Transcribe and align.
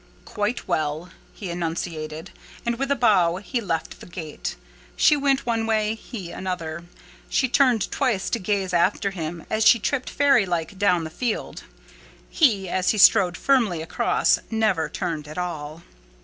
"Quite 0.25 0.67
well," 0.67 1.11
he 1.31 1.51
enunciated; 1.51 2.31
and, 2.65 2.79
with 2.79 2.89
a 2.89 2.95
bow, 2.95 3.35
he 3.35 3.61
left 3.61 3.99
the 3.99 4.07
gate. 4.07 4.55
She 4.95 5.15
went 5.15 5.45
one 5.45 5.67
way; 5.67 5.93
he 5.93 6.31
another. 6.31 6.85
She 7.29 7.47
turned 7.47 7.91
twice 7.91 8.27
to 8.31 8.39
gaze 8.39 8.73
after 8.73 9.11
him 9.11 9.45
as 9.47 9.63
she 9.63 9.77
tripped 9.77 10.09
fairy 10.09 10.47
like 10.47 10.79
down 10.79 11.03
the 11.03 11.11
field; 11.11 11.65
he, 12.31 12.67
as 12.67 12.89
he 12.89 12.97
strode 12.97 13.37
firmly 13.37 13.83
across, 13.83 14.39
never 14.49 14.89
turned 14.89 15.27
at 15.27 15.37
all. 15.37 15.83